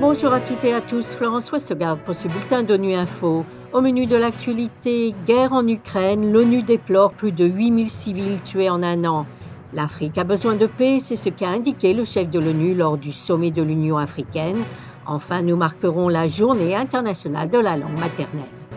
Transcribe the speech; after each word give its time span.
Bonjour 0.00 0.32
à 0.32 0.40
toutes 0.40 0.64
et 0.64 0.72
à 0.72 0.80
tous, 0.80 1.06
Florence 1.14 1.52
Westgard 1.52 1.98
pour 1.98 2.14
ce 2.14 2.26
bulletin 2.26 2.62
d'ONU 2.62 2.94
Info. 2.94 3.44
Au 3.72 3.80
menu 3.80 4.06
de 4.06 4.16
l'actualité, 4.16 5.14
guerre 5.24 5.52
en 5.52 5.66
Ukraine, 5.68 6.32
l'ONU 6.32 6.62
déplore 6.62 7.12
plus 7.12 7.30
de 7.30 7.44
8000 7.44 7.90
civils 7.90 8.42
tués 8.42 8.68
en 8.68 8.82
un 8.82 9.04
an. 9.04 9.26
L'Afrique 9.72 10.18
a 10.18 10.24
besoin 10.24 10.56
de 10.56 10.66
paix, 10.66 10.98
c'est 10.98 11.14
ce 11.14 11.28
qu'a 11.28 11.50
indiqué 11.50 11.94
le 11.94 12.04
chef 12.04 12.28
de 12.28 12.40
l'ONU 12.40 12.74
lors 12.74 12.98
du 12.98 13.12
sommet 13.12 13.52
de 13.52 13.62
l'Union 13.62 13.98
africaine. 13.98 14.58
Enfin, 15.06 15.42
nous 15.42 15.56
marquerons 15.56 16.08
la 16.08 16.26
journée 16.26 16.74
internationale 16.74 17.48
de 17.48 17.58
la 17.58 17.76
langue 17.76 17.98
maternelle. 18.00 18.69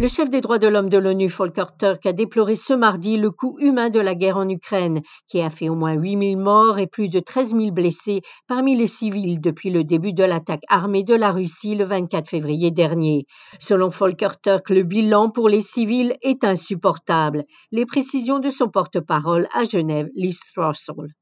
Le 0.00 0.08
chef 0.08 0.30
des 0.30 0.40
droits 0.40 0.58
de 0.58 0.66
l'homme 0.66 0.88
de 0.88 0.96
l'ONU, 0.96 1.26
Volker 1.26 1.76
Turk, 1.78 2.06
a 2.06 2.14
déploré 2.14 2.56
ce 2.56 2.72
mardi 2.72 3.18
le 3.18 3.30
coût 3.30 3.58
humain 3.58 3.90
de 3.90 4.00
la 4.00 4.14
guerre 4.14 4.38
en 4.38 4.48
Ukraine, 4.48 5.02
qui 5.28 5.42
a 5.42 5.50
fait 5.50 5.68
au 5.68 5.74
moins 5.74 5.92
8000 5.92 6.38
morts 6.38 6.78
et 6.78 6.86
plus 6.86 7.10
de 7.10 7.20
13 7.20 7.50
000 7.50 7.70
blessés 7.72 8.22
parmi 8.48 8.74
les 8.74 8.86
civils 8.86 9.42
depuis 9.42 9.68
le 9.68 9.84
début 9.84 10.14
de 10.14 10.24
l'attaque 10.24 10.62
armée 10.70 11.04
de 11.04 11.14
la 11.14 11.32
Russie 11.32 11.74
le 11.74 11.84
24 11.84 12.30
février 12.30 12.70
dernier. 12.70 13.26
Selon 13.58 13.88
Volker 13.88 14.40
Turk, 14.42 14.70
le 14.70 14.84
bilan 14.84 15.28
pour 15.28 15.50
les 15.50 15.60
civils 15.60 16.16
est 16.22 16.44
insupportable. 16.44 17.44
Les 17.70 17.84
précisions 17.84 18.38
de 18.38 18.48
son 18.48 18.70
porte-parole 18.70 19.48
à 19.52 19.64
Genève, 19.64 20.08
Liz 20.14 20.40
Throssell. 20.54 21.12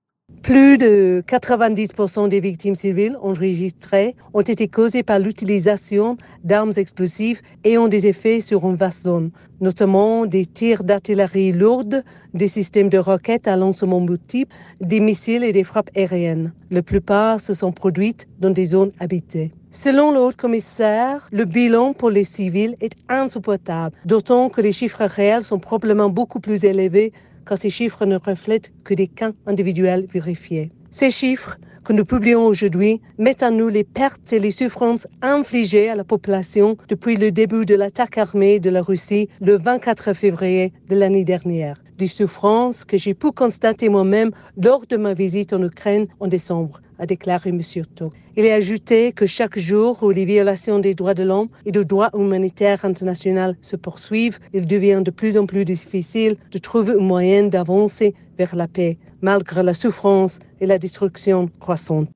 Plus 0.48 0.78
de 0.78 1.22
90% 1.28 2.30
des 2.30 2.40
victimes 2.40 2.74
civiles 2.74 3.18
enregistrées 3.20 4.16
ont 4.32 4.40
été 4.40 4.66
causées 4.66 5.02
par 5.02 5.18
l'utilisation 5.18 6.16
d'armes 6.42 6.72
explosives 6.76 7.42
ayant 7.64 7.86
des 7.86 8.06
effets 8.06 8.40
sur 8.40 8.64
une 8.64 8.74
vaste 8.74 9.04
zone, 9.04 9.30
notamment 9.60 10.24
des 10.24 10.46
tirs 10.46 10.84
d'artillerie 10.84 11.52
lourde, 11.52 12.02
des 12.32 12.48
systèmes 12.48 12.88
de 12.88 12.96
roquettes 12.96 13.46
à 13.46 13.56
lancement 13.56 14.00
multiple, 14.00 14.54
des 14.80 15.00
missiles 15.00 15.44
et 15.44 15.52
des 15.52 15.64
frappes 15.64 15.90
aériennes. 15.94 16.54
La 16.70 16.80
plupart 16.80 17.40
se 17.40 17.52
sont 17.52 17.72
produites 17.72 18.26
dans 18.40 18.48
des 18.48 18.64
zones 18.64 18.92
habitées. 19.00 19.52
Selon 19.70 20.12
le 20.12 20.20
haut 20.20 20.32
commissaire, 20.34 21.28
le 21.30 21.44
bilan 21.44 21.92
pour 21.92 22.08
les 22.08 22.24
civils 22.24 22.74
est 22.80 22.96
insupportable, 23.10 23.94
d'autant 24.06 24.48
que 24.48 24.62
les 24.62 24.72
chiffres 24.72 25.04
réels 25.04 25.44
sont 25.44 25.58
probablement 25.58 26.08
beaucoup 26.08 26.40
plus 26.40 26.64
élevés 26.64 27.12
car 27.48 27.56
ces 27.56 27.70
chiffres 27.70 28.04
ne 28.04 28.16
reflètent 28.16 28.72
que 28.84 28.94
des 28.94 29.08
cas 29.08 29.32
individuels 29.46 30.06
vérifiés. 30.12 30.70
Ces 30.90 31.10
chiffres 31.10 31.56
que 31.84 31.94
nous 31.94 32.04
publions 32.04 32.44
aujourd'hui 32.44 33.00
mettent 33.16 33.42
à 33.42 33.50
nous 33.50 33.68
les 33.68 33.84
pertes 33.84 34.32
et 34.34 34.38
les 34.38 34.50
souffrances 34.50 35.08
infligées 35.22 35.88
à 35.88 35.94
la 35.94 36.04
population 36.04 36.76
depuis 36.88 37.16
le 37.16 37.32
début 37.32 37.64
de 37.64 37.74
l'attaque 37.74 38.18
armée 38.18 38.60
de 38.60 38.68
la 38.68 38.82
Russie 38.82 39.30
le 39.40 39.56
24 39.56 40.12
février 40.12 40.74
de 40.90 40.96
l'année 40.96 41.24
dernière. 41.24 41.82
Des 41.98 42.06
souffrances 42.06 42.84
que 42.84 42.96
j'ai 42.96 43.12
pu 43.12 43.32
constater 43.32 43.88
moi-même 43.88 44.30
lors 44.56 44.86
de 44.86 44.96
ma 44.96 45.14
visite 45.14 45.52
en 45.52 45.60
Ukraine 45.64 46.06
en 46.20 46.28
décembre 46.28 46.80
a 47.00 47.06
déclaré 47.06 47.50
M. 47.50 47.60
Turk. 47.96 48.14
Il 48.36 48.46
a 48.46 48.54
ajouté 48.54 49.10
que 49.10 49.26
chaque 49.26 49.58
jour 49.58 50.00
où 50.04 50.10
les 50.10 50.24
violations 50.24 50.78
des 50.78 50.94
droits 50.94 51.14
de 51.14 51.24
l'homme 51.24 51.48
et 51.66 51.72
du 51.72 51.84
droit 51.84 52.10
humanitaire 52.14 52.84
international 52.84 53.56
se 53.62 53.74
poursuivent, 53.74 54.38
il 54.54 54.68
devient 54.68 55.02
de 55.04 55.10
plus 55.10 55.36
en 55.36 55.46
plus 55.46 55.64
difficile 55.64 56.36
de 56.52 56.58
trouver 56.58 56.92
un 56.92 57.02
moyen 57.02 57.48
d'avancer 57.48 58.14
vers 58.38 58.54
la 58.54 58.68
paix, 58.68 58.96
malgré 59.20 59.64
la 59.64 59.74
souffrance 59.74 60.38
et 60.60 60.66
la 60.66 60.78
destruction 60.78 61.50
croissante. 61.58 62.08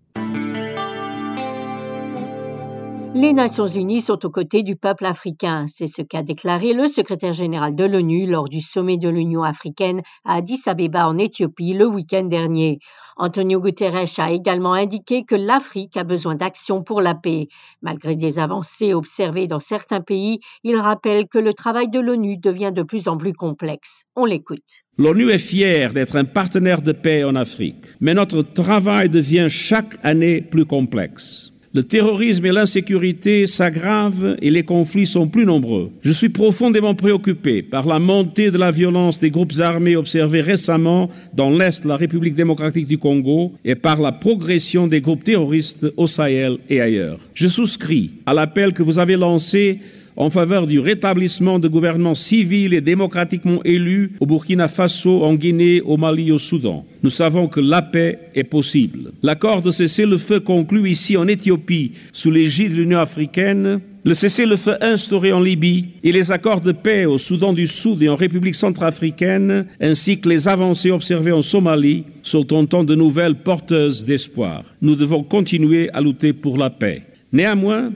Les 3.14 3.34
Nations 3.34 3.66
Unies 3.66 4.00
sont 4.00 4.24
aux 4.24 4.30
côtés 4.30 4.62
du 4.62 4.74
peuple 4.74 5.04
africain. 5.04 5.66
C'est 5.68 5.86
ce 5.86 6.00
qu'a 6.00 6.22
déclaré 6.22 6.72
le 6.72 6.88
secrétaire 6.88 7.34
général 7.34 7.76
de 7.76 7.84
l'ONU 7.84 8.26
lors 8.26 8.48
du 8.48 8.62
sommet 8.62 8.96
de 8.96 9.10
l'Union 9.10 9.42
africaine 9.42 10.00
à 10.24 10.36
Addis 10.36 10.62
Abeba 10.64 11.06
en 11.06 11.18
Éthiopie 11.18 11.74
le 11.74 11.86
week-end 11.86 12.24
dernier. 12.24 12.78
Antonio 13.18 13.60
Guterres 13.60 14.18
a 14.18 14.32
également 14.32 14.72
indiqué 14.72 15.24
que 15.24 15.34
l'Afrique 15.34 15.98
a 15.98 16.04
besoin 16.04 16.36
d'action 16.36 16.82
pour 16.82 17.02
la 17.02 17.14
paix. 17.14 17.48
Malgré 17.82 18.16
des 18.16 18.38
avancées 18.38 18.94
observées 18.94 19.46
dans 19.46 19.60
certains 19.60 20.00
pays, 20.00 20.38
il 20.64 20.76
rappelle 20.76 21.28
que 21.28 21.38
le 21.38 21.52
travail 21.52 21.90
de 21.90 22.00
l'ONU 22.00 22.38
devient 22.38 22.72
de 22.74 22.82
plus 22.82 23.08
en 23.08 23.18
plus 23.18 23.34
complexe. 23.34 24.04
On 24.16 24.24
l'écoute. 24.24 24.64
L'ONU 24.96 25.30
est 25.30 25.38
fière 25.38 25.92
d'être 25.92 26.16
un 26.16 26.24
partenaire 26.24 26.80
de 26.80 26.92
paix 26.92 27.24
en 27.24 27.34
Afrique, 27.34 27.84
mais 28.00 28.14
notre 28.14 28.40
travail 28.40 29.10
devient 29.10 29.48
chaque 29.50 29.98
année 30.02 30.40
plus 30.40 30.64
complexe. 30.64 31.51
Le 31.74 31.82
terrorisme 31.82 32.44
et 32.44 32.52
l'insécurité 32.52 33.46
s'aggravent 33.46 34.36
et 34.42 34.50
les 34.50 34.62
conflits 34.62 35.06
sont 35.06 35.26
plus 35.26 35.46
nombreux. 35.46 35.90
Je 36.02 36.10
suis 36.10 36.28
profondément 36.28 36.94
préoccupé 36.94 37.62
par 37.62 37.86
la 37.86 37.98
montée 37.98 38.50
de 38.50 38.58
la 38.58 38.70
violence 38.70 39.18
des 39.18 39.30
groupes 39.30 39.54
armés 39.58 39.96
observés 39.96 40.42
récemment 40.42 41.08
dans 41.32 41.48
l'Est 41.48 41.84
de 41.84 41.88
la 41.88 41.96
République 41.96 42.34
démocratique 42.34 42.86
du 42.86 42.98
Congo 42.98 43.52
et 43.64 43.74
par 43.74 44.02
la 44.02 44.12
progression 44.12 44.86
des 44.86 45.00
groupes 45.00 45.24
terroristes 45.24 45.86
au 45.96 46.06
Sahel 46.06 46.58
et 46.68 46.82
ailleurs. 46.82 47.20
Je 47.32 47.48
souscris 47.48 48.10
à 48.26 48.34
l'appel 48.34 48.74
que 48.74 48.82
vous 48.82 48.98
avez 48.98 49.16
lancé 49.16 49.80
en 50.16 50.30
faveur 50.30 50.66
du 50.66 50.78
rétablissement 50.78 51.58
de 51.58 51.68
gouvernements 51.68 52.14
civils 52.14 52.74
et 52.74 52.80
démocratiquement 52.80 53.62
élus 53.64 54.12
au 54.20 54.26
Burkina 54.26 54.68
Faso, 54.68 55.22
en 55.22 55.34
Guinée, 55.34 55.80
au 55.80 55.96
Mali 55.96 56.30
au 56.32 56.38
Soudan. 56.38 56.84
Nous 57.02 57.10
savons 57.10 57.48
que 57.48 57.60
la 57.60 57.82
paix 57.82 58.18
est 58.34 58.44
possible. 58.44 59.12
L'accord 59.22 59.62
de 59.62 59.70
cessez-le-feu 59.70 60.40
conclu 60.40 60.90
ici 60.90 61.16
en 61.16 61.28
Éthiopie 61.28 61.92
sous 62.12 62.30
l'égide 62.30 62.72
de 62.72 62.76
l'Union 62.76 62.98
africaine, 62.98 63.80
le 64.04 64.14
cessez-le-feu 64.14 64.78
instauré 64.80 65.32
en 65.32 65.40
Libye 65.40 65.90
et 66.02 66.10
les 66.10 66.32
accords 66.32 66.60
de 66.60 66.72
paix 66.72 67.06
au 67.06 67.18
Soudan 67.18 67.52
du 67.52 67.68
Sud 67.68 68.02
et 68.02 68.08
en 68.08 68.16
République 68.16 68.56
centrafricaine, 68.56 69.66
ainsi 69.80 70.18
que 70.18 70.28
les 70.28 70.48
avancées 70.48 70.90
observées 70.90 71.30
en 71.30 71.42
Somalie, 71.42 72.04
sont 72.24 72.52
autant 72.52 72.82
de 72.82 72.96
nouvelles 72.96 73.36
porteuses 73.36 74.04
d'espoir. 74.04 74.64
Nous 74.80 74.96
devons 74.96 75.22
continuer 75.22 75.88
à 75.92 76.00
lutter 76.00 76.32
pour 76.32 76.58
la 76.58 76.70
paix. 76.70 77.04
Néanmoins, 77.32 77.92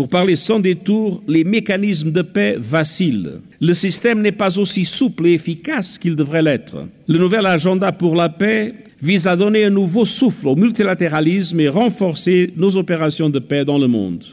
pour 0.00 0.08
parler 0.08 0.34
sans 0.34 0.60
détour, 0.60 1.22
les 1.28 1.44
mécanismes 1.44 2.10
de 2.10 2.22
paix 2.22 2.56
vacillent. 2.58 3.32
Le 3.60 3.74
système 3.74 4.22
n'est 4.22 4.32
pas 4.32 4.58
aussi 4.58 4.86
souple 4.86 5.26
et 5.26 5.34
efficace 5.34 5.98
qu'il 5.98 6.16
devrait 6.16 6.40
l'être. 6.40 6.86
Le 7.06 7.18
nouvel 7.18 7.44
agenda 7.44 7.92
pour 7.92 8.16
la 8.16 8.30
paix 8.30 8.72
vise 9.02 9.26
à 9.26 9.36
donner 9.36 9.66
un 9.66 9.68
nouveau 9.68 10.06
souffle 10.06 10.48
au 10.48 10.56
multilatéralisme 10.56 11.60
et 11.60 11.68
renforcer 11.68 12.50
nos 12.56 12.78
opérations 12.78 13.28
de 13.28 13.40
paix 13.40 13.66
dans 13.66 13.76
le 13.76 13.88
monde. 13.88 14.24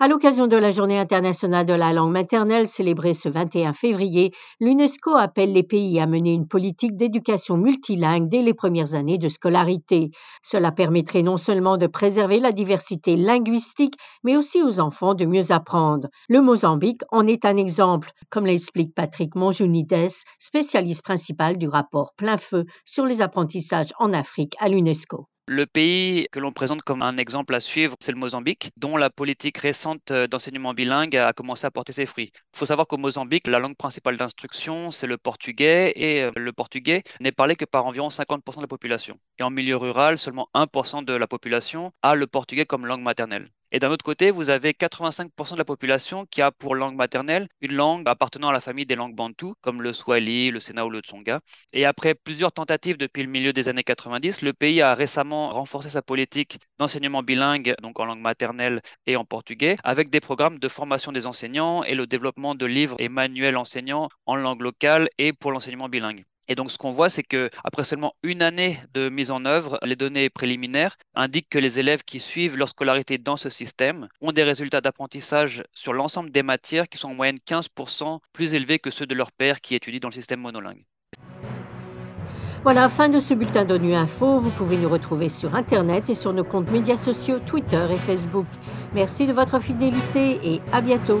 À 0.00 0.08
l'occasion 0.08 0.48
de 0.48 0.56
la 0.56 0.72
Journée 0.72 0.98
internationale 0.98 1.64
de 1.64 1.72
la 1.72 1.92
langue 1.92 2.10
maternelle 2.10 2.66
célébrée 2.66 3.14
ce 3.14 3.28
21 3.28 3.72
février, 3.72 4.32
l'UNESCO 4.58 5.14
appelle 5.14 5.52
les 5.52 5.62
pays 5.62 6.00
à 6.00 6.06
mener 6.06 6.32
une 6.32 6.48
politique 6.48 6.96
d'éducation 6.96 7.56
multilingue 7.56 8.28
dès 8.28 8.42
les 8.42 8.54
premières 8.54 8.94
années 8.94 9.18
de 9.18 9.28
scolarité. 9.28 10.10
Cela 10.42 10.72
permettrait 10.72 11.22
non 11.22 11.36
seulement 11.36 11.76
de 11.76 11.86
préserver 11.86 12.40
la 12.40 12.50
diversité 12.50 13.14
linguistique, 13.14 13.94
mais 14.24 14.36
aussi 14.36 14.60
aux 14.62 14.80
enfants 14.80 15.14
de 15.14 15.26
mieux 15.26 15.52
apprendre. 15.52 16.08
Le 16.28 16.42
Mozambique 16.42 17.02
en 17.12 17.28
est 17.28 17.44
un 17.44 17.56
exemple, 17.56 18.10
comme 18.30 18.46
l'explique 18.46 18.96
Patrick 18.96 19.36
Monjunides, 19.36 20.08
spécialiste 20.40 21.04
principal 21.04 21.56
du 21.56 21.68
rapport 21.68 22.14
Plein 22.16 22.36
Feu 22.36 22.64
sur 22.84 23.06
les 23.06 23.22
apprentissages 23.22 23.92
en 24.00 24.12
Afrique 24.12 24.56
à 24.58 24.68
l'UNESCO. 24.68 25.28
Le 25.46 25.66
pays 25.66 26.26
que 26.32 26.38
l'on 26.38 26.52
présente 26.52 26.82
comme 26.82 27.02
un 27.02 27.18
exemple 27.18 27.54
à 27.54 27.60
suivre, 27.60 27.96
c'est 28.00 28.12
le 28.12 28.18
Mozambique, 28.18 28.72
dont 28.78 28.96
la 28.96 29.10
politique 29.10 29.58
récente 29.58 30.10
euh, 30.10 30.26
d'enseignement 30.26 30.72
bilingue 30.72 31.16
a 31.16 31.34
commencé 31.34 31.66
à 31.66 31.70
porter 31.70 31.92
ses 31.92 32.06
fruits. 32.06 32.30
Il 32.34 32.58
faut 32.58 32.66
savoir 32.66 32.86
qu'au 32.86 32.96
Mozambique, 32.96 33.46
la 33.46 33.58
langue 33.58 33.76
principale 33.76 34.16
d'instruction, 34.16 34.90
c'est 34.90 35.06
le 35.06 35.18
portugais, 35.18 35.92
et 35.96 36.22
euh, 36.22 36.30
le 36.36 36.52
portugais 36.52 37.02
n'est 37.20 37.32
parlé 37.32 37.56
que 37.56 37.66
par 37.66 37.84
environ 37.84 38.08
50% 38.08 38.56
de 38.56 38.62
la 38.62 38.68
population. 38.68 39.18
Et 39.38 39.42
en 39.42 39.50
milieu 39.50 39.76
rural, 39.76 40.16
seulement 40.16 40.48
1% 40.54 41.04
de 41.04 41.12
la 41.12 41.26
population 41.26 41.92
a 42.02 42.14
le 42.14 42.26
portugais 42.26 42.64
comme 42.64 42.86
langue 42.86 43.02
maternelle. 43.02 43.50
Et 43.72 43.78
d'un 43.78 43.90
autre 43.90 44.04
côté, 44.04 44.30
vous 44.30 44.50
avez 44.50 44.72
85% 44.72 45.54
de 45.56 45.58
la 45.58 45.64
population 45.64 46.24
qui 46.26 46.40
a 46.42 46.50
pour 46.50 46.74
langue 46.74 46.96
maternelle 46.96 47.48
une 47.60 47.74
langue 47.74 48.08
appartenant 48.08 48.48
à 48.48 48.52
la 48.52 48.60
famille 48.62 48.86
des 48.86 48.94
langues 48.96 49.14
bantoues, 49.14 49.54
comme 49.60 49.82
le 49.82 49.92
swahili, 49.92 50.50
le 50.50 50.60
sena 50.60 50.86
ou 50.86 50.90
le 50.90 51.00
tsonga. 51.00 51.40
Et 51.74 51.84
après 51.84 52.14
plusieurs 52.14 52.52
tentatives 52.52 52.96
depuis 52.96 53.22
le 53.22 53.28
milieu 53.28 53.52
des 53.52 53.68
années 53.68 53.84
90, 53.84 54.42
le 54.42 54.52
pays 54.54 54.80
a 54.80 54.94
récemment 54.94 55.50
renforcé 55.50 55.90
sa 55.90 56.00
politique 56.02 56.58
d'enseignement 56.78 57.22
bilingue, 57.22 57.74
donc 57.82 58.00
en 58.00 58.06
langue 58.06 58.20
maternelle 58.20 58.80
et 59.06 59.16
en 59.16 59.24
portugais, 59.24 59.76
avec 59.84 60.08
des 60.10 60.20
programmes 60.20 60.58
de 60.58 60.68
formation 60.68 61.12
des 61.12 61.26
enseignants 61.26 61.84
et 61.84 61.94
le 61.94 62.06
développement 62.06 62.54
de 62.54 62.66
livres 62.66 62.96
et 62.98 63.08
manuels 63.08 63.56
enseignants 63.56 64.08
en 64.26 64.36
langue 64.36 64.62
locale 64.62 65.08
et 65.18 65.32
pour 65.32 65.52
l'enseignement 65.52 65.88
bilingue. 65.88 66.24
Et 66.48 66.54
donc, 66.54 66.70
ce 66.70 66.78
qu'on 66.78 66.90
voit, 66.90 67.08
c'est 67.08 67.22
que 67.22 67.50
après 67.64 67.84
seulement 67.84 68.14
une 68.22 68.42
année 68.42 68.80
de 68.92 69.08
mise 69.08 69.30
en 69.30 69.44
œuvre, 69.44 69.78
les 69.82 69.96
données 69.96 70.30
préliminaires 70.30 70.96
indiquent 71.14 71.48
que 71.48 71.58
les 71.58 71.78
élèves 71.78 72.04
qui 72.04 72.20
suivent 72.20 72.56
leur 72.56 72.68
scolarité 72.68 73.18
dans 73.18 73.36
ce 73.36 73.48
système 73.48 74.08
ont 74.20 74.32
des 74.32 74.42
résultats 74.42 74.80
d'apprentissage 74.80 75.62
sur 75.72 75.92
l'ensemble 75.92 76.30
des 76.30 76.42
matières 76.42 76.88
qui 76.88 76.98
sont 76.98 77.08
en 77.10 77.14
moyenne 77.14 77.38
15% 77.46 78.18
plus 78.32 78.54
élevés 78.54 78.78
que 78.78 78.90
ceux 78.90 79.06
de 79.06 79.14
leurs 79.14 79.32
pairs 79.32 79.60
qui 79.60 79.74
étudient 79.74 80.00
dans 80.00 80.08
le 80.08 80.14
système 80.14 80.40
monolingue. 80.40 80.84
Voilà, 82.62 82.88
fin 82.88 83.10
de 83.10 83.20
ce 83.20 83.34
bulletin 83.34 83.66
d'ONU 83.66 83.94
Info. 83.94 84.38
Vous 84.38 84.50
pouvez 84.50 84.78
nous 84.78 84.88
retrouver 84.88 85.28
sur 85.28 85.54
Internet 85.54 86.08
et 86.08 86.14
sur 86.14 86.32
nos 86.32 86.44
comptes 86.44 86.70
médias 86.70 86.96
sociaux 86.96 87.38
Twitter 87.38 87.86
et 87.90 87.96
Facebook. 87.96 88.46
Merci 88.94 89.26
de 89.26 89.34
votre 89.34 89.58
fidélité 89.60 90.40
et 90.42 90.62
à 90.72 90.80
bientôt. 90.80 91.20